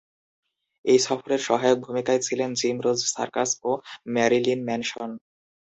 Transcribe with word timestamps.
এই 0.85 0.99
সফরের 1.07 1.41
সহায়ক 1.47 1.77
ভূমিকায় 1.85 2.21
ছিলেন 2.27 2.49
জিম 2.59 2.77
রোজ 2.85 2.99
সার্কাস 3.13 3.49
ও 3.63 3.71
ম্যারিলিন 4.13 4.59
ম্যানসন। 4.67 5.09